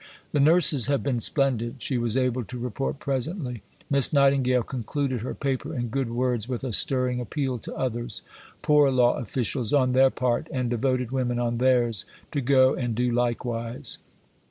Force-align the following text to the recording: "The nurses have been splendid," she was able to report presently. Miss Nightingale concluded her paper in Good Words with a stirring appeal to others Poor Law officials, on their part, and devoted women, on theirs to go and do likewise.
"The 0.31 0.39
nurses 0.39 0.87
have 0.87 1.03
been 1.03 1.19
splendid," 1.19 1.75
she 1.77 1.99
was 1.99 2.17
able 2.17 2.43
to 2.45 2.57
report 2.57 2.97
presently. 2.97 3.61
Miss 3.87 4.11
Nightingale 4.11 4.63
concluded 4.63 5.21
her 5.21 5.35
paper 5.35 5.75
in 5.75 5.89
Good 5.89 6.09
Words 6.09 6.49
with 6.49 6.63
a 6.63 6.73
stirring 6.73 7.19
appeal 7.21 7.59
to 7.59 7.75
others 7.75 8.23
Poor 8.63 8.89
Law 8.89 9.19
officials, 9.19 9.73
on 9.73 9.93
their 9.93 10.09
part, 10.09 10.47
and 10.51 10.71
devoted 10.71 11.11
women, 11.11 11.37
on 11.37 11.59
theirs 11.59 12.05
to 12.31 12.41
go 12.41 12.73
and 12.73 12.95
do 12.95 13.11
likewise. 13.11 13.99